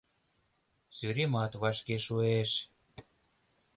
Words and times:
Сӱремат 0.95 1.51
вашке 1.61 1.97
шуэш... 2.05 2.51